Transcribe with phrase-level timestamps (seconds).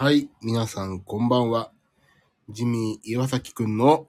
[0.00, 1.72] はい、皆さんこんばんは。
[2.48, 4.06] ジミー岩崎くんの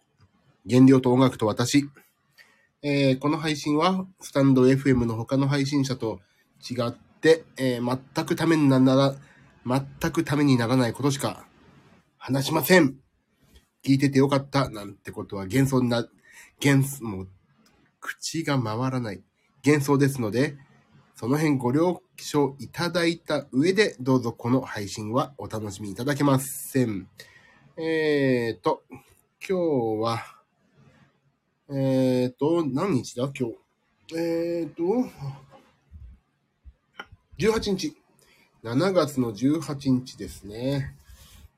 [0.69, 1.89] 原料と音楽と私。
[2.83, 6.19] えーこの配信はスタンド FM の他の配信者と
[6.61, 9.15] 違って、えー全くためになら、
[9.65, 11.47] 全くためにならないことしか
[12.19, 12.97] 話しません。
[13.83, 16.07] 聞いててよかったなんてことは幻想な、
[16.63, 17.27] 幻、もう、
[17.99, 19.23] 口が回らない。
[19.65, 20.55] 幻想ですので、
[21.19, 27.09] その辺ご了承いただいた上で、どうぞこの配信はお楽しみいただけません。
[27.75, 29.01] えーと、今
[29.41, 29.53] 日
[30.01, 30.23] は、
[31.67, 33.29] えーと、何日だ？
[33.37, 33.55] 今日。
[34.15, 35.09] えーと、
[37.37, 37.97] 18日。
[38.63, 40.95] 7月の18日ですね。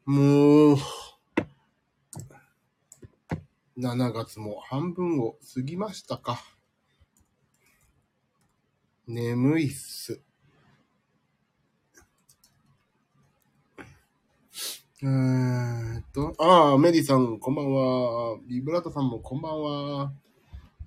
[0.05, 0.77] もう、
[3.77, 6.41] 7月も半分を過ぎましたか。
[9.13, 10.21] 眠いっす。
[15.03, 18.37] えーっと、ああ、メリーさん、こんばんは。
[18.47, 20.13] ビブラートさんもこんばんは。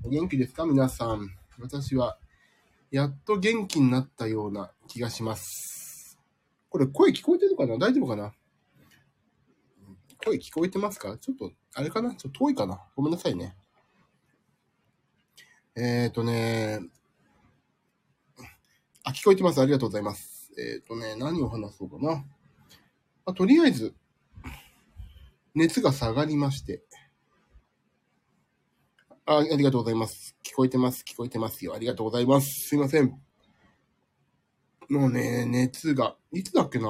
[0.02, 0.64] お元気ですか？
[0.64, 1.28] 皆さん。
[1.60, 2.18] 私は、
[2.90, 6.18] やっと元気になったような気がします。
[6.70, 7.77] これ、声聞こえてるかな？
[7.77, 8.32] 大丈夫かな？
[10.24, 11.18] 声聞こえてますか？
[11.18, 12.14] ちょっと、あれかな？
[12.14, 12.80] ちょっと遠いかな？
[12.96, 13.54] ごめんなさいね。
[15.77, 16.80] えーっとね、
[19.06, 19.60] あ、聞こえてます。
[19.60, 20.50] ありがとうございます。
[20.58, 22.24] えっ、とね、何を話そうかな。
[23.27, 23.94] あとりあえず、
[25.55, 26.83] 熱が下がりまして。
[29.27, 30.34] あ、ありがとうございます。
[30.42, 31.05] 聞こえてます。
[31.06, 31.74] 聞こえてますよ。
[31.74, 32.69] ありがとうございます。
[32.69, 33.20] すいません。
[34.88, 36.89] もうね、熱が、いつだっけな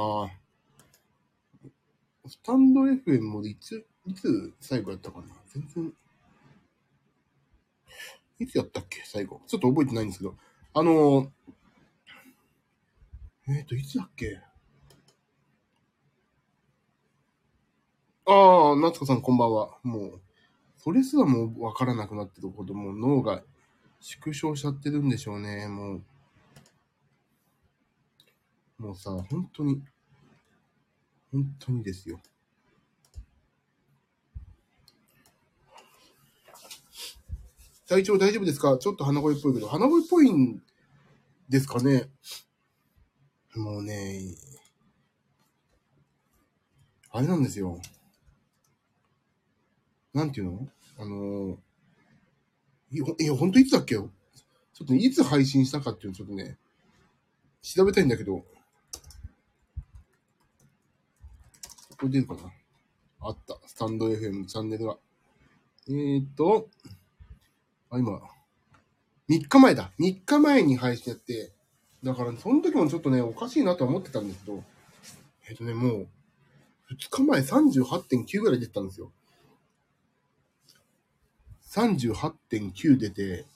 [2.28, 5.92] スタンド FM もいつ、いつ最後やったかな全然。
[8.38, 9.40] いつやったっけ最後。
[9.48, 10.36] ちょっと覚えてないんですけど。
[10.76, 11.32] あの
[13.46, 14.40] えっ、と、いつだっけ？
[18.24, 19.76] ああ、夏子さんこんばんは。
[19.82, 20.20] もう、
[20.78, 23.42] それすらもうわからなくなってるほど、もう脳が
[24.00, 26.02] 縮小しちゃってるんでしょうね、もう。
[28.78, 29.82] もうさ、本当に、
[31.30, 32.20] 本当にですよ。
[37.86, 38.78] 体調大丈夫ですか？
[38.78, 40.62] ちょっと鼻声っぽいけど、鼻声っぽいん
[41.50, 42.08] ですかね？
[43.56, 44.34] もうね、
[47.10, 47.80] あれなんですよ。
[50.12, 50.68] なんていうの？
[50.98, 51.58] あの
[52.90, 54.10] いや、ほんといつだっけよ？
[54.72, 56.58] ちょっとねいつ配信したかっていうのちょっとね、
[57.62, 58.46] 調べたいんだけど、こ
[62.02, 62.40] れ出るかな？
[63.20, 63.56] あった。
[63.66, 64.98] スタンド FM チャンネルが。
[65.88, 66.68] えーと、
[67.90, 68.20] あ、今、
[69.28, 69.92] 3日前だ。
[69.98, 71.53] 3日前に配信やって、
[72.04, 74.62] だから、その時もちょっとね、おかしいなとは思ってたんですけど、
[75.48, 76.08] えっ、とね、もう、
[76.92, 79.10] 2日前38.9ぐらい出てたんですよ。
[81.70, 83.46] 38.9出て、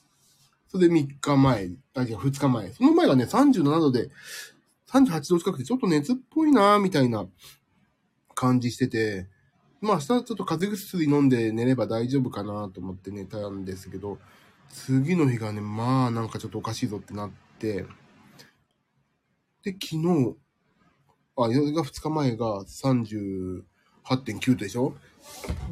[0.67, 2.71] それで3日前、あ、じゃ2日前。
[2.71, 4.09] その前がね、37度で、
[4.87, 7.27] 38度近くてちょっと熱っぽいなみたいな
[8.33, 9.27] 感じしてて、
[9.81, 14.17] まあ明日ちょっと風邪薬飲んで寝れば大丈夫かなと思って寝たんですけど、
[14.69, 17.85] 次の日がね、まあなんかちょっとおかしいぞってなって、
[19.63, 20.35] で、昨日、
[21.35, 24.93] あ、それが2日前が38.9でしょ？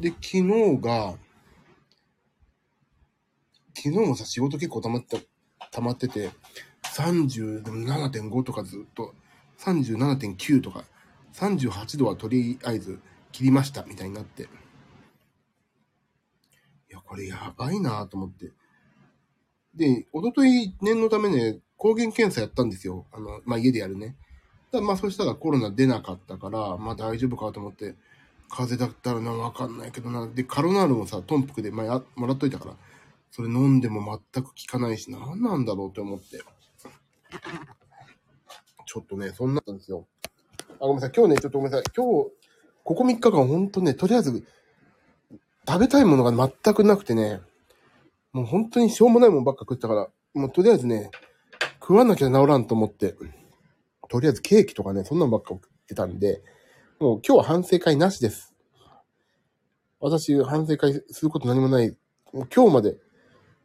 [0.00, 0.42] で、昨日
[0.80, 1.16] が、
[3.74, 5.26] 昨日もさ、仕事結構溜まって、
[5.70, 6.30] 溜まってて、
[6.82, 9.14] 37.5とかずっと、
[9.58, 10.84] 37.9とか、
[11.34, 13.00] 38度はとりあえず
[13.32, 14.42] 切りました、みたいになって。
[14.42, 14.46] い
[16.90, 18.52] や、これやばいなと思って。
[19.74, 23.06] で、おととい念のためね、抗原検査やったんですよ。
[23.12, 24.16] あの、まあ、家でやるね。
[24.72, 27.94] だまあ、そしたらコロナ出なかったから、まあ大丈夫かと思って、
[28.50, 30.26] 風邪だったらな、わかんないけどな。
[30.26, 32.74] で、カロナールもさ、トンプクで、まあ、やもらっといたから、
[33.30, 36.42] それ飲んでも全く効かないし、何なんだろうって思って。
[38.84, 40.06] ちょっとね、そんななんですよ。
[40.80, 41.12] あ、ごめんなさい。
[41.14, 41.84] 今日ね、ちょっとごめんなさい。
[41.94, 42.30] 今日、
[42.82, 44.44] ここ3日間ほんとね、とりあえず、
[45.66, 46.32] 食べたいものが
[46.64, 47.40] 全くなくてね、
[48.32, 51.10] もう本当にしょうもないもんばっか食ったから、もうとりあえずね、
[51.88, 53.14] 食わなきゃ治らんと思って、
[54.10, 56.42] とりあえずケーキとかね、そんなのばっか食ってたんで、
[57.00, 58.54] もう今日は反省会なしです。
[59.98, 61.96] 私、反省会すること何もない。
[62.34, 62.98] もう今日まで、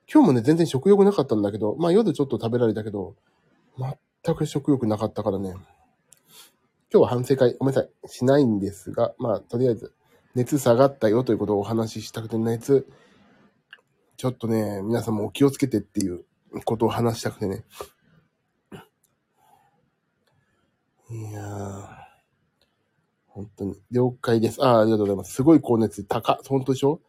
[0.10, 3.18] 今日もね、全然食欲なかったんだけど、まあ夜ちょっと食べられたけど、
[3.78, 5.50] 全く食欲なかったからね。
[5.50, 5.66] 今
[6.92, 9.94] 日は反省会、ごめんなさい、しないんですが、まあとりあえず、
[10.34, 12.88] 熱下がったよということをお話ししたくて、熱、
[14.16, 16.24] ちょっとね、皆さんもお気をつけてっていう
[16.64, 17.66] ことを話したくてね。
[21.10, 21.88] いやー、
[23.28, 23.76] 本当に。
[23.92, 24.64] 了解です。
[24.64, 25.34] ああ、ありがとうございます。
[25.34, 26.40] すごい高熱、高。
[26.48, 27.00] 本当でしょ？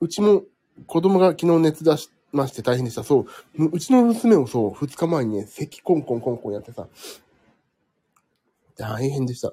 [0.00, 0.42] うちも
[0.86, 3.04] 子供が昨日熱出しまして大変でした。
[3.04, 3.64] そう。
[3.64, 6.86] ううちの娘もそう、2日前にね、咳コンコンコンコンやってさ。
[8.76, 9.52] 大変でした。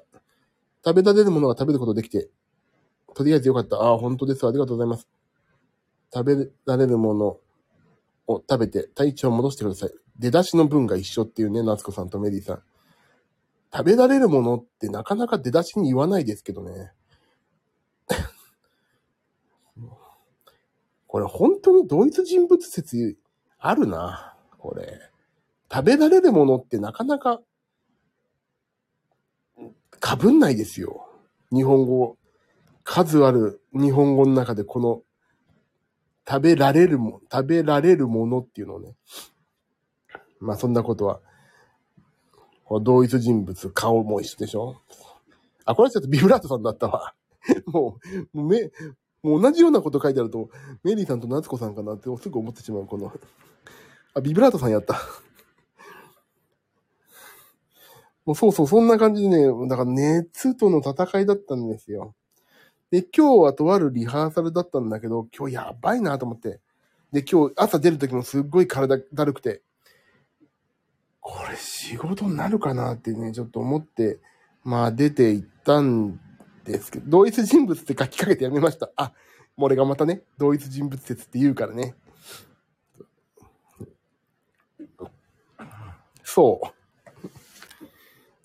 [0.84, 2.28] 食べられるものが食べることできて、
[3.14, 3.76] とりあえずよかった。
[3.76, 4.46] ああ、本当です。
[4.46, 5.06] ありがとうございます。
[6.12, 7.26] 食べられるもの
[8.26, 9.90] を食べて体調を戻してください。
[10.18, 12.62] 出だしの分が一緒っていうね、夏子さんとメリーさん。
[13.72, 16.92] 食べられるものってなかなか出だしに言わないですけどね。
[21.06, 23.16] これ本当に同一人物説
[23.58, 24.36] あるな。
[24.58, 25.00] これ。
[25.70, 27.42] 食べられるものってなかなか
[30.02, 31.08] 被んないですよ。
[31.52, 32.16] 日本語。
[32.84, 35.02] 数ある日本語の中でこの
[36.26, 38.94] 食べられるも、食べられるものっていうのをね。
[40.40, 41.20] まあそんなことは、
[42.82, 44.76] 同一人物、顔も一緒でしょ？
[45.64, 47.14] あ、これはちょっとビブラートさんだったわ。
[47.66, 47.98] も
[48.34, 48.70] う、もうめ、
[49.22, 50.50] もう同じようなこと書いてあると、
[50.82, 53.12] メリーさんと夏子さんかなってすぐ思ってしまう、この。
[54.14, 54.94] あ、ビブラートさんやった。
[58.24, 62.14] もうそうそう、そんな感じでね、だから熱との戦いだったんですよ。
[62.90, 66.60] で、今日はとあるリハーサルだったんだけど、今日やばいなと思って。
[67.12, 69.62] で、今日朝出る時もすっごい体だるくて、
[71.30, 74.18] これ仕事になるかなってね、ちょっと思って、
[74.64, 76.18] まあ出て行ったん
[76.64, 78.90] ですけど、同一人物って書きかけてやめました。
[78.96, 79.12] あ、
[79.58, 81.94] 俺がまたね、同一人物説って言うからね。
[86.24, 86.66] そう。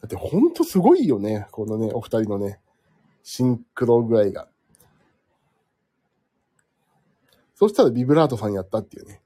[0.01, 2.59] だってほんとすごいよね、このね、お二人のね、
[3.23, 4.49] シンクロ具合が。
[7.55, 9.21] そしたらビブラートさんやったっていうね。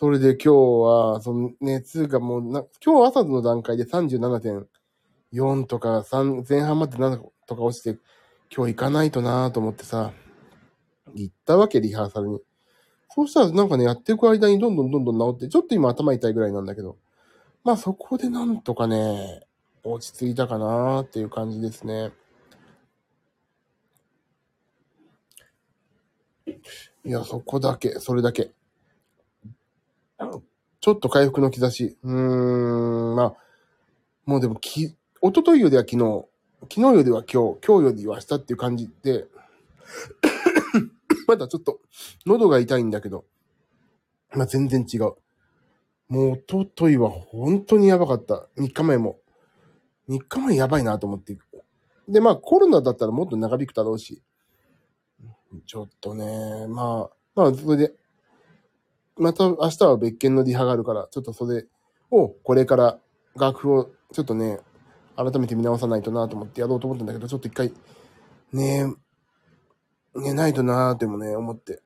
[0.00, 7.98] それで今日は、その熱がもうな、今日朝の段階で37.4とか3、前半まで7とか落ちて、
[8.50, 10.14] 今日行かないとなと思ってさ、
[11.14, 12.40] 行ったわけ、リハーサルに。
[13.10, 16.96] そうしたらなんかね、やっていく間にどんどんどんどん治って、ちょっと今頭痛いぐらいなんだけど、
[17.62, 19.46] まあそこでなんとかね、
[19.84, 22.10] 落ち着いたかなっていう感じですね。
[27.04, 28.50] いや、そこだけ、それだけ。
[30.80, 31.96] ちょっと回復の兆し。
[32.02, 33.34] うーん、まあ、
[34.26, 36.26] もうでもき、一昨日よりは昨日、
[36.62, 39.26] 昨日よりは今日、今日よりは明日っていう感じで、
[41.26, 41.80] まだちょっと
[42.26, 43.24] 喉が痛いんだけど、
[44.34, 45.14] まあ全然違う。
[46.08, 48.48] もう一昨日は本当にやばかった。
[48.56, 49.20] 3日前も。
[50.08, 51.38] 3日前やばいなと思って。
[52.08, 54.22] で、まあコロナだったらもっと長引くだろうし。
[55.66, 57.94] ちょっとね、まあ、まあそれで、
[59.20, 61.66] また明日は別件のリハがあるから、ちょっとそれ
[62.10, 62.98] をこれから
[63.36, 64.58] 楽譜をちょっとね、
[65.14, 67.72] 改めて見直さないとなと思ってやろうと思ったんだけど、ちょっと一回、
[68.52, 68.92] ね
[70.16, 71.82] 寝ないとなーってもね、思って。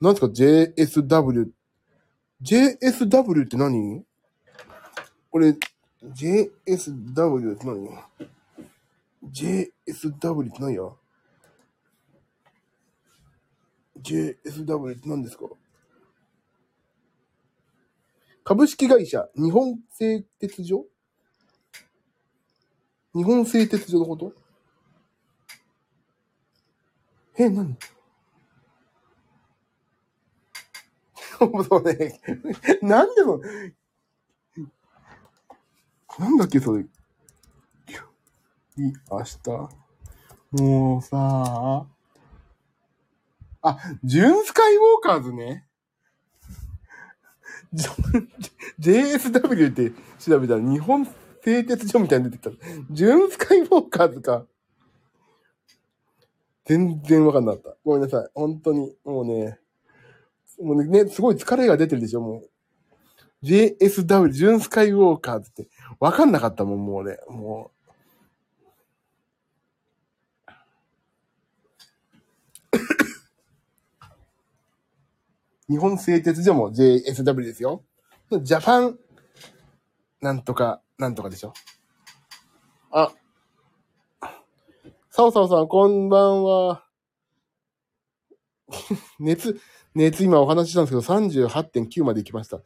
[0.00, 1.50] なんですか ?JSW。
[2.42, 4.04] JSW って何？
[5.30, 5.54] これ、
[6.02, 7.88] JSW って何
[9.30, 10.82] ?JSW って何や？
[14.02, 15.46] ?JSW って何ですか？
[18.44, 20.86] 株式会社日本製鉄所？
[23.14, 24.32] 日本製鉄所のこと？
[27.38, 27.76] え、何？
[31.38, 32.20] そうね。
[32.82, 33.40] なんでその、
[36.18, 36.82] なんだっけ、それ。
[36.82, 36.86] い、
[39.10, 39.38] 明日。
[40.52, 41.86] もうさあ、
[43.62, 45.66] あジュンスカイウォーカーズね。
[48.80, 51.06] JSW って調べたら日本
[51.42, 52.66] 製鉄所みたいに出てきた。
[52.90, 54.46] ジュンスカイウォーカーズか。
[56.64, 57.76] 全然わかんなかった。
[57.84, 58.28] ごめんなさい。
[58.34, 59.58] 本当に、もうね、
[60.60, 62.50] もうね、すごい疲れが出てるでしょ、もう。
[63.46, 65.68] JSW、ジュンスカイウォーカーズって、
[66.00, 67.20] わかんなかったもん、もう俺。
[67.28, 67.75] もう。
[75.68, 77.82] 日本製鉄所も JSW ですよ。
[78.42, 78.98] ジャパン、
[80.20, 81.52] なんとか、なんとかでしょ。
[82.90, 83.12] あ、
[85.10, 86.84] サオサオさん、こんばんは。
[89.18, 89.60] 熱、
[89.94, 92.58] 熱今お話ししたんですけど、38.9まで行きました。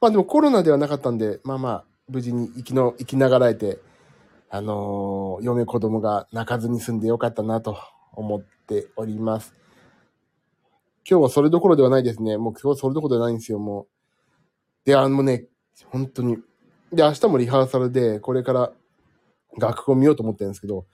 [0.00, 3.78] まあでもコロナではなかったんで、まあまあ、無事に生きの、生きながらえて、
[4.50, 7.76] あのー嫁子供が泣かずに済んでよかったなと
[8.12, 9.54] 思っております。
[11.10, 12.36] 今日はそれどころではないですね。
[12.36, 13.86] もう今日はそれどころではないんですよ、もう。
[14.84, 15.46] で、あのね、
[15.86, 16.36] 本当に、
[16.92, 18.72] で、明日もリハーサルで、これから
[19.58, 20.84] 楽譜を見ようと思ってるんですけど、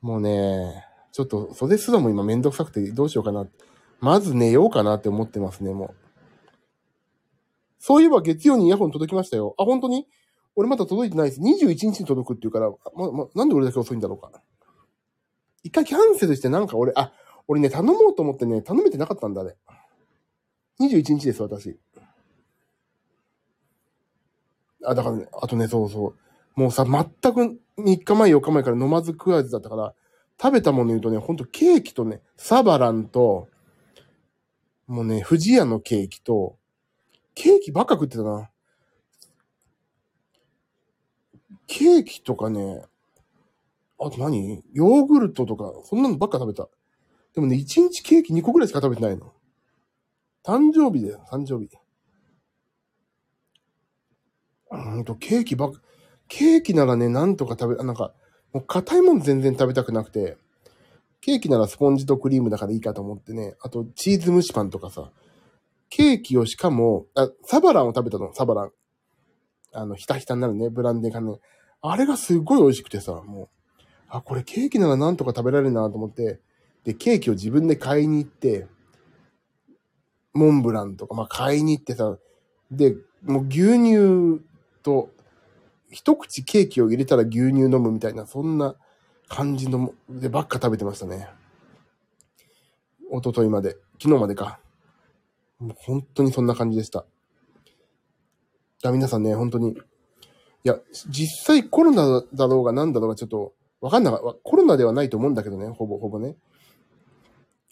[0.00, 3.46] もうね、ちょっと、それすらも今めんどくさくてどうしようかな。
[4.00, 5.94] まず寝ようかなって思ってますね、もう。
[7.78, 9.54] そういえば月曜にイヤホン届きましたよ。
[9.58, 10.08] あ、本当に？
[10.56, 11.40] 俺まだ届いてないです。
[11.40, 14.30] 21日に届くって言うから、ま、ま、なんで俺だけ遅いんだろうか。
[15.62, 17.12] 一回キャンセルしてなんか俺、あ、
[17.48, 19.56] 俺ね、頼もうと思ってね、頼めてなかったんだね。
[20.80, 21.78] 21日です、私。
[24.84, 26.14] あ、だからね、あとね、そうそ
[26.56, 26.60] う。
[26.60, 29.94] もうさ、全く3日前、4日前から飲まず食わずだったから、
[30.40, 33.48] 食べたもの言うとね、ほんとケーキとね、サバランと、
[34.86, 36.58] もうね、富士屋のケーキと、
[37.34, 38.50] ケーキばっか食ってたな。
[41.66, 42.84] ケーキとかね、
[43.98, 44.62] あと何？
[44.72, 46.68] ヨーグルトとか、そんなのばっか食べた。
[47.34, 49.32] でもね、1日ケーキ2個ぐらいしか食べてないの。
[50.44, 51.70] 誕生日だよ、誕生日。
[54.70, 55.72] うんと、ケーキばっ、
[56.28, 58.12] ケーキならね、なんとか食べ、なんか、
[58.52, 60.36] もう硬いもん全然食べたくなくて、
[61.20, 65.10] ケーキならスポンジとクリームだからいいかと思ってね、あとチーズ蒸しパンとかさ、
[65.88, 68.70] ケーキをしかも、あ、サバランを食べたの、サバラン。
[69.74, 71.38] あの、ひたひたになるね、ブランデーがね。
[71.80, 73.48] あれがすっごい美味しくてさ、もう、
[74.08, 76.40] あ、これケーキならなんとか食べられるなと思って、
[76.84, 78.66] で、ケーキを自分で買いに行って、
[80.32, 82.16] モンブランとか、まあ、買いに行ってさ、
[82.70, 84.42] で、もう牛乳
[84.82, 85.10] と、
[85.90, 88.74] 一口ケーキを入れたら牛乳飲むみたいな、そんな
[89.28, 91.28] 感じの、でばっか食べてましたね。
[93.10, 94.58] 一昨日まで、昨日までか。
[95.58, 97.04] もう本当にそんな感じでした。
[98.78, 99.72] じゃあ皆さんね、本当に。
[99.72, 99.74] い
[100.64, 104.38] や、実際コロナだろうが何だろうがちょっとわかんなかった。
[104.42, 106.36] コロナではないと思うんだけどね、ほぼほぼね。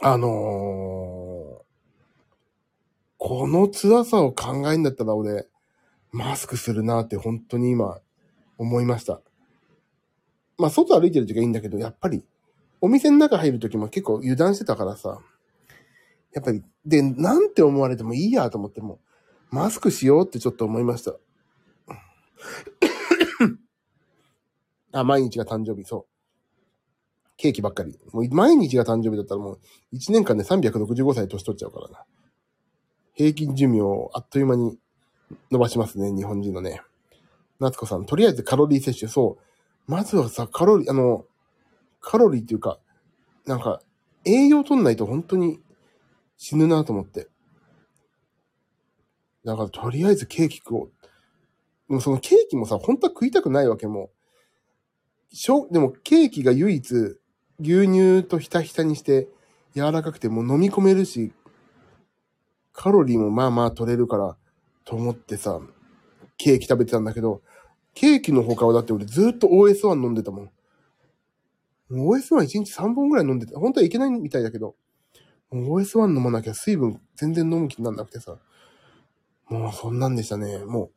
[0.02, 1.62] あのー、
[3.18, 5.46] この辛さを考えんだったら俺、
[6.10, 8.00] マスクするなって本当に今
[8.56, 9.20] 思いました。
[10.56, 12.24] まあ、外歩いてる時はいいんだけど、やっぱり、
[12.80, 15.20] お店の中入る時も結構油断してたからさ、
[16.32, 19.00] やっぱり、で、なんて思われてもいいやと思っても、
[19.50, 21.14] マスクしようってちょっと思いました。
[24.92, 26.09] あ、毎日が誕生日、そう。
[27.40, 27.98] ケーキばっかり。
[28.12, 29.60] もう毎日が誕生日だったらもう
[29.94, 32.04] 1年間で365歳年取っちゃうからな。
[33.14, 34.78] 平均寿命をあっという間に
[35.50, 36.82] 伸ばしますね、日本人のね。
[37.58, 39.38] 夏子さん、とりあえずカロリー摂取、そ
[39.88, 39.90] う。
[39.90, 41.24] まずはさ、カロリー、あの、
[42.00, 42.78] カロリーっていうか、
[43.46, 43.80] なんか、
[44.26, 45.60] 栄養取んないと本当に
[46.36, 47.28] 死ぬなと思って。
[49.46, 50.92] だから、とりあえずケーキ食おう。
[51.88, 54.10] でもそのケーキもさ、本当は食いたくないわけも。
[55.32, 57.19] しょ、でもケーキが唯一、
[57.60, 59.28] 牛乳とひたひたにして
[59.74, 61.32] 柔らかくてもう飲み込めるし、
[62.72, 64.36] カロリーもまあまあ取れるから、
[64.84, 65.60] と思ってさ、
[66.38, 67.42] ケーキ食べてたんだけど、
[67.94, 70.50] ケーキの他はだって俺ずっと OS1 飲んでたもん。
[71.90, 73.58] OS1 1日3本ぐらい飲んでた。
[73.58, 74.74] 本当はいけないみたいだけど、
[75.52, 78.38] OS1 飲まなきゃ水分全然飲む気になんなくてさ。
[79.48, 80.58] もうそんなんでしたね。
[80.58, 80.90] もう、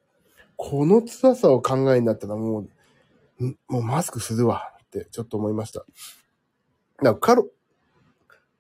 [0.56, 2.68] この辛さを考えんだったらも
[3.40, 5.86] う、もうマスクするわってちょっと思いました。
[7.02, 7.50] だからカロ、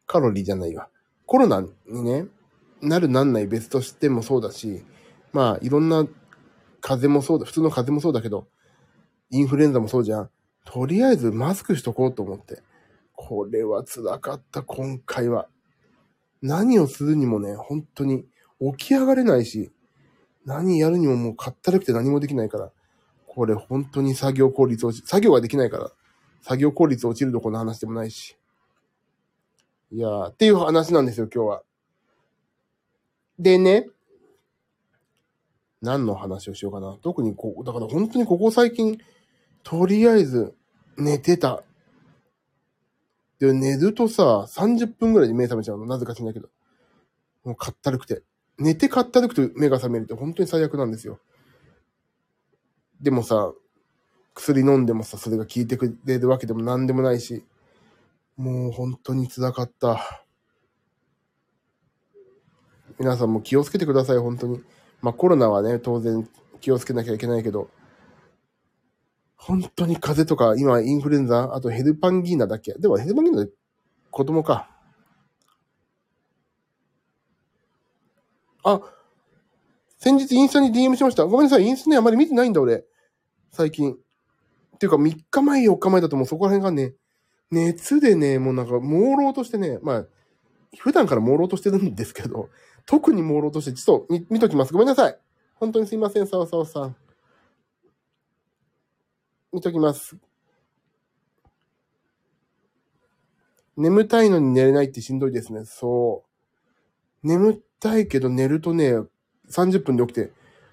[0.07, 0.89] カロリーじゃないわ。
[1.25, 2.27] コロナにね、
[2.81, 4.83] なるなんない別としてもそうだし、
[5.31, 6.05] まあいろんな
[6.81, 8.47] 風邪もそうだ、普通の風邪もそうだけど、
[9.29, 10.29] インフルエンザもそうじゃん。
[10.65, 12.61] とりあえずマスクしとこうと思って。
[13.15, 15.47] これは辛かった、今回は。
[16.41, 18.25] 何をするにもね、本当に
[18.77, 19.71] 起き上がれないし、
[20.45, 22.71] 何やるにももうかったるくて何もできないから。
[23.27, 25.91] これ本当に作業効率落ち、作業ができないから、
[26.43, 28.37] 作業効率落ちるとこの話でもないし。
[29.91, 31.63] いやー、っていう話なんですよ、今日は。
[33.39, 33.87] でね、
[35.81, 36.97] 何の話をしようかな。
[37.01, 38.99] 特にこう、だから本当にここ最近、
[39.63, 40.53] とりあえず
[40.97, 41.63] 寝てた。
[43.39, 45.85] で、寝るとさ、30分ぐらいで目覚めちゃうの。
[45.85, 46.49] なぜか知んないけど。
[47.45, 48.21] もうかったるくて。
[48.57, 51.19] 寝てかったるくて目が覚めるって本当に最悪なんですよ。
[53.01, 53.53] でもさ、
[54.33, 57.45] 薬飲んでもさ、それが効いてくれるわけでも何でもないし、
[58.35, 60.25] もう本当に辛かった。
[62.99, 64.63] 皆さんも気をつけてください、本当に。
[65.01, 66.27] まあコロナはね、当然
[66.61, 67.69] 気をつけなきゃいけないけど、
[69.35, 72.73] 本当に風邪とか、今インフルエンザ、あとヘルパンギーナだっけ？
[72.73, 73.51] でもヘルパンギーナで
[74.09, 74.69] 子供か。
[78.63, 78.79] あ、
[79.99, 81.25] 先日インスタに DM しました。
[81.25, 82.85] ごめんなさい、インスタね、あまり見てないんだ、俺。
[83.51, 83.97] 最近。
[84.83, 86.93] ていうか、3日前、4日前だともうそこら辺がね、
[87.51, 90.05] 熱でね、もうなんか、朦朧としてね、まあ、
[90.77, 92.49] 普段から朦朧としてるんですけど、
[92.85, 94.73] 特に朦朧として、ちょっと見見ときます。
[94.73, 95.17] ごめんなさい。
[95.55, 96.95] 本当にすいません、さわさわさん。
[99.53, 100.17] 見ときます。
[103.77, 105.63] 眠たいのに寝れないってしんどいですね。
[105.63, 106.25] そ
[107.23, 107.27] う。
[107.27, 108.95] 眠たいけど寝るとね、
[109.49, 110.31] 30分で起きて、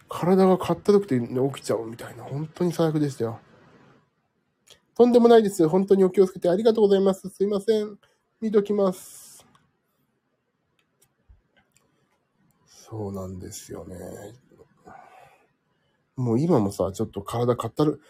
[0.09, 3.39] 体がかったるくて、起きちゃうみたいな、本当に最悪でしたよ。
[4.95, 5.67] とんでもないです。
[5.69, 7.29] 本当にお気をつけてありがとうございます。
[7.31, 7.99] すいません。
[8.41, 9.47] 見ときます。
[12.67, 13.97] そうなんですよね。
[16.17, 18.01] もう今もさ、ちょっと体かったる。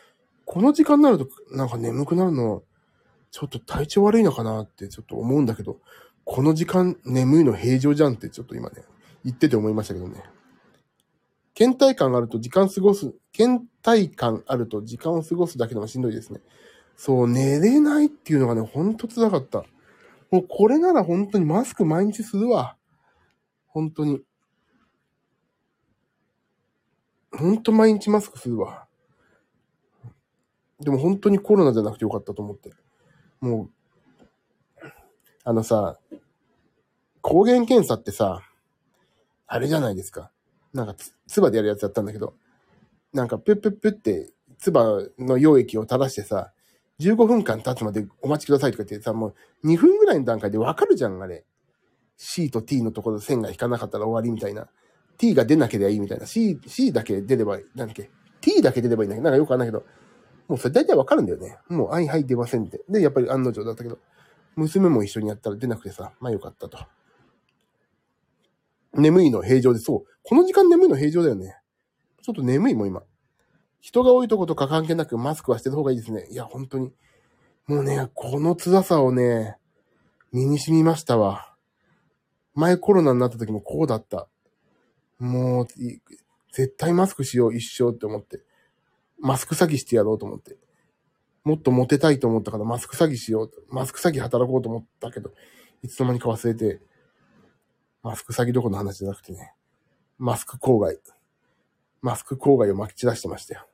[0.47, 2.63] この時間になると、なんか眠くなるの、
[3.31, 5.79] ちょっと体調悪いのかなってちょっと思うんだけど、
[6.25, 8.83] この時間眠いの平常じゃんってちょっと今ね、
[9.25, 10.23] 言ってて思いましたけどね。
[11.55, 16.41] 倦怠感があると時間過ごす、倦怠感あると時間を過ごすだけでもしんどいですね。
[17.02, 19.64] そう、寝れないっていうのがね、ほんと辛かった。
[20.30, 22.76] もうこれなら本当にマスク毎日するわ。
[23.69, 24.21] 本当に。
[27.33, 28.87] 本当毎日マスクするわ。
[30.78, 32.71] でも本当にコロナじゃなくてよかったと思って。
[33.40, 33.71] もう、
[35.45, 35.99] あのさ、
[37.23, 38.42] 抗原検査ってさ、
[39.47, 40.33] あれじゃないですか。
[40.75, 42.35] なんかつ、唾でやるやつやったんだけど、
[43.14, 46.52] なんか、プップップって、唾の溶液を垂らしてさ、
[47.00, 49.28] 15分間経つまでお待ちくださいとか言ってさ、も
[49.62, 51.45] う2分ぐらいの段階でわかるじゃん、あれ。
[52.19, 54.69] C と T のところ線が引かなかったら終わりみたいな。
[55.16, 56.26] T が出なければいいみたいな。
[56.26, 57.64] C、C だけ出ればいい。
[57.75, 58.11] なんだっけ
[58.42, 59.85] ?T だけ出ればいいんだけど、なんかよくわかんないけど、
[60.49, 61.57] もうそれ大体わかるんだよね。
[61.69, 62.83] もう、はいはい出ませんって。
[62.88, 63.99] で、やっぱり案の定だったけど、
[64.57, 66.78] 娘も一緒にやったら出なくてさ、まあよかったと。
[68.92, 70.11] 眠いの平常で、そう。
[70.23, 71.57] この時間眠いの平常だよね。
[72.21, 73.02] ちょっと眠いもん今。
[73.81, 76.27] 人が多いとことか関係なくマスクはしてる方がいいですね。
[76.31, 76.93] いや、本当に。
[77.67, 79.57] もうね、この辛さをね、
[80.33, 81.55] 身に染みましたわ。
[82.55, 84.29] 前コロナになった時もこうだった。
[85.19, 85.67] もう、
[86.53, 88.43] 絶対マスクしよう、一生って思って。
[89.19, 90.57] マスク詐欺してやろうと思って。
[91.45, 93.50] もっとモテたいと思ったからマスク詐欺しよう。
[93.75, 95.33] マスク詐欺働こうと思ったけど、
[95.83, 96.81] いつの間にか忘れて、
[98.02, 99.54] マスク詐欺どこの話じゃなくてね、
[100.19, 100.99] マスク郊外。
[102.02, 103.67] マスク郊外を撒き散らしてましたよ。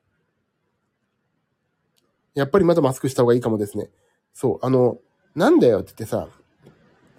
[2.37, 3.89] やっぱりまだマスクした方がいいかもですね。
[4.35, 4.99] そう、あの、
[5.35, 6.29] なんだよって言ってさ、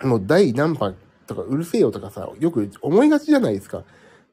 [0.03, 3.83] もう第何波とかうるせえよとかさ、よく思いがちじゃないですか。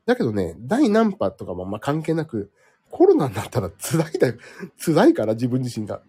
[0.04, 2.52] だけどね、第何波とかもま関係なく、
[2.90, 4.34] コロナになったら辛いだよ。
[4.76, 6.02] 辛いから自分自身が。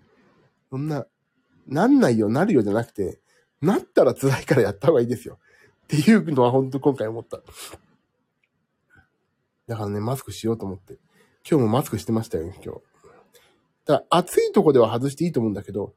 [0.69, 1.05] そんな、
[1.67, 3.21] なんないよ、なるよじゃなくて、
[3.61, 5.39] なったら辛いからやった方がいいですよ。
[5.85, 7.41] っていうのは本当今回思った。
[9.67, 10.99] だからね、マスクしようと思って。
[11.49, 12.81] 今日もマスクしてましたよ、今日。
[13.85, 15.93] だから暑いとこでは外していいと思うんだけど、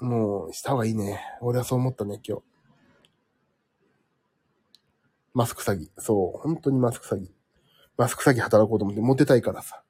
[0.00, 1.20] もう、した方がいいね。
[1.40, 2.44] 俺はそう思ったね、今日。
[5.34, 5.90] マスク詐欺。
[5.98, 7.30] そう、本当にマスク詐欺。
[7.96, 9.82] マスク詐欺働こうと思って、モテたいからさ。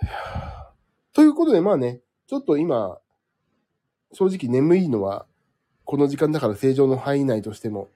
[1.12, 2.98] ということで、まあね、ちょっと今、
[4.12, 5.26] 正直眠いのは、
[5.84, 7.88] この時間だから正常の範囲内としても、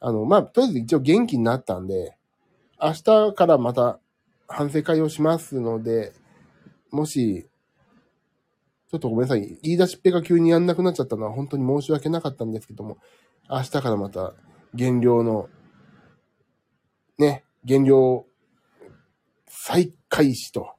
[0.00, 2.16] あの、まあ、とりあえず一応元気になったんで、
[2.80, 3.98] 明日からまた
[4.48, 6.12] 反省会をしますので、
[6.90, 7.46] もし、
[8.90, 9.58] ちょっとごめんなさい。
[9.62, 12.96] 言い出しっぺが急にやんなくなっちゃったのは本当に申し訳なかったんですけども、
[13.50, 14.34] 明日からまた
[14.74, 15.48] 減量の、
[17.18, 18.24] ね、減量
[19.46, 20.70] 再開始と、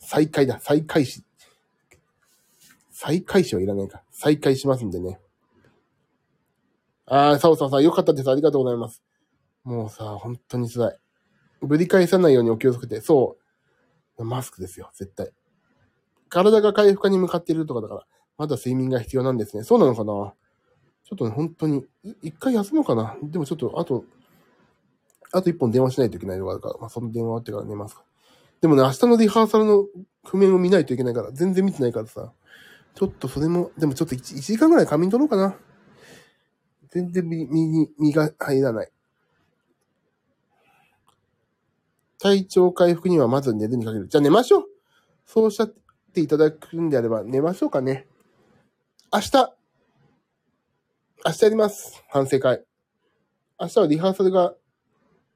[0.00, 1.24] 再開だ、再開始。
[2.90, 4.02] 再開始はいらないか。
[4.10, 5.20] 再開しますんでね。
[7.04, 8.30] あー、サオさんさん、よかったです。
[8.30, 9.02] ありがとうございます。
[9.62, 10.98] もうさ、本当に辛い。
[11.62, 13.00] ぶり返さないようにお気をつけて。
[13.00, 13.36] そ
[14.18, 14.24] う。
[14.24, 15.30] マスクですよ、絶対。
[16.28, 18.06] 体が回復化に向かっているとかだから、
[18.38, 19.62] まだ睡眠が必要なんですね。
[19.62, 20.34] そうなのかな？
[21.04, 21.86] ちょっとね、本当に、
[22.22, 23.16] 一回休もうかな。
[23.22, 24.04] でもちょっと、あと、
[25.32, 28.02] あと一本電話しないといけないのがあるから、まあ、その電話終わってから寝ますか。
[28.60, 29.86] でもね、明日のリハーサルの
[30.24, 32.32] 譜面を見ないといけないから、全然見てないからさ、
[32.94, 35.56] ちょっとそれも、でもちょっと 1, 1時間ぐらい仮眠取ろうかな。
[36.90, 38.90] 全然身に、身が入らない。
[42.18, 44.08] 体調回復にはまず寝るにかける。
[44.08, 44.64] じゃあ寝ましょう。
[45.26, 45.74] そうおっしゃっ
[46.14, 48.06] ていただくんであれば寝ましょうかね。
[49.12, 49.56] 明日、
[51.24, 52.04] 明日やります。
[52.08, 52.64] 反省会。
[53.60, 54.54] 明日はリハーサルが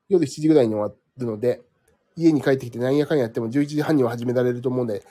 [0.09, 1.63] 夜7時ぐらいに終わるので、
[2.17, 5.03] 家に帰ってきて何やかんやっても11時半には始められると思うんで、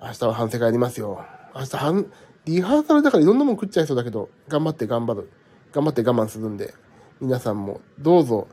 [0.00, 1.24] 明日は反省会やりますよ。
[1.54, 2.12] 明日半、
[2.44, 5.30] リハーサルだからいろんなもん食っちゃいそうだけど、頑張って頑張る。
[5.72, 6.74] 頑張って我慢するんで、
[7.20, 8.48] 皆さんもどうぞ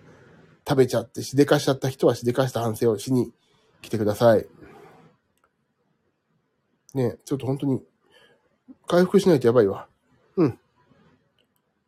[0.70, 3.32] 食べちゃってしでかしちゃった人はしでかした反省をしに
[3.82, 4.46] 来てください。
[6.94, 7.82] ねちょっと本当に
[8.88, 9.88] 回復しないとやばいわ。
[10.36, 10.60] うん。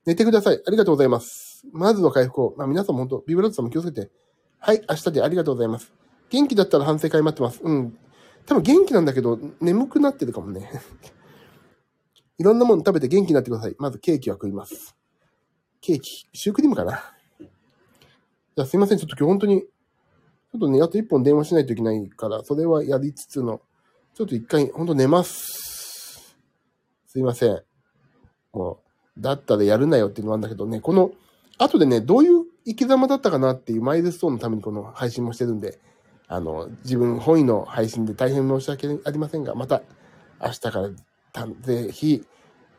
[0.08, 0.60] 寝てください。
[0.66, 1.64] ありがとうございます。
[1.72, 2.54] まずは回復を。
[2.58, 4.10] まあ皆さんも本当、ビブラッドさんも気をつけて。
[4.58, 5.94] はい、明日でありがとうございます。
[6.32, 7.62] 元気だったら反省会待ってます。
[7.62, 7.96] うん。
[8.48, 10.72] 多分元気なんだけど、眠くなってるかもね。
[12.40, 13.76] いろんなもの食べて元気になってください。
[13.78, 14.96] まずケーキは食います。
[15.82, 17.14] ケーキ、シュークリームかな。
[18.62, 18.98] ゃあすいません。
[18.98, 23.62] ちょっと今日本当に、ちょっとね、あと一本電話しないといけないから、それはやりつつの、
[24.14, 26.36] ちょっと一回、本当寝ます。
[27.08, 27.62] すいません。
[28.54, 28.80] も
[29.18, 31.12] う、だったらやるなよっていうのもあるんだけどね、この、
[31.58, 35.80] 後でね、どういう生き様だったかなっていうマイルストーンのためにこの配信もしてるんで、
[36.28, 39.82] あの、自分本位の配信で大変申し訳ありませんが、また
[40.42, 40.90] 明日から
[41.34, 42.26] たぜひ、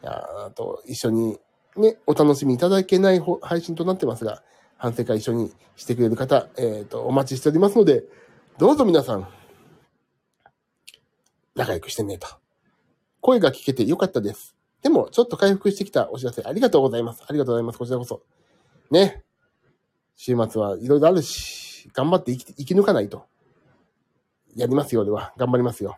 [0.02, 1.38] あと一緒に
[1.76, 4.42] ね、お楽しみいただけない配信となってますが、
[4.82, 8.02] 反省会一緒にしてくれる方、えっ、と、お待ちしておりますので、
[8.58, 9.28] どうぞ皆さん、
[11.54, 12.26] 仲良くしてねと。
[13.20, 14.56] 声が聞けてよかったです。
[14.82, 17.22] でも、ちょっと回復してきたお知らせありがとうございます。
[17.28, 17.78] ありがとうございます。
[17.78, 18.24] こちらこそ。
[18.90, 19.22] ね。
[20.16, 23.26] 週末はいろいろあるし、頑張って生き、生き抜かないと。
[24.56, 25.32] やりますよ、俺は。
[25.36, 25.96] 頑張りますよ。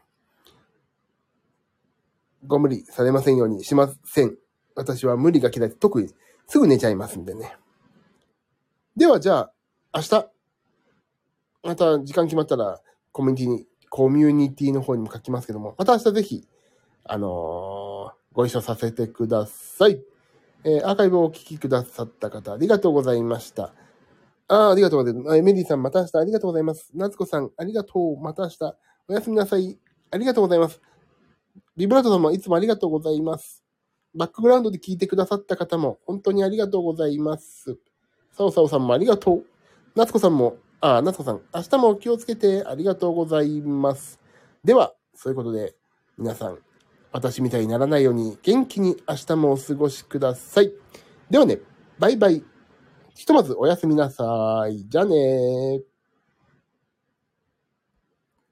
[2.47, 4.37] ご無理されませんようにしません。
[4.75, 6.11] 私は無理が嫌いで、特に
[6.47, 7.57] すぐ寝ちゃいますんでね。
[8.97, 9.53] では、じゃあ、
[9.93, 10.31] 明日、
[11.65, 12.81] また時間決まったら、
[13.11, 16.49] コミュニティに、コミュニティの方にも書きますけども、また明日ぜひ、
[17.05, 20.01] あのーご一緒させてください。
[20.65, 23.75] えーアーカイブをお聞きくださった方、ありがとうございました。
[24.49, 25.43] あーありがとうございます。
[25.43, 26.91] メリーさん、また明日ありがとうございます。
[26.95, 28.21] 夏子さん、ありがとう。
[28.21, 28.77] また明日。
[29.09, 29.77] おやすみなさい。
[30.13, 30.81] ありがとうございます。
[31.77, 33.65] ビブラートさんもいつもありがとうございます。
[34.15, 37.79] バックグラウンドで聞いてくださった方も本当にありがとうございます。
[38.37, 39.45] サオサオさんもありがとう。
[39.95, 44.19] 夏子さんも、あ、夏子さん、明日も気をつけてありがとうございます。
[44.65, 45.77] では、そういうことで、
[46.19, 46.59] 皆さん、
[47.13, 50.73] 私みたいにならないように元気に明日もお過ごしください。
[51.31, 51.61] ではね、
[52.01, 52.43] バイバイ。
[53.15, 54.85] ひとまずおやすみなさい。
[54.89, 55.94] じゃあねー。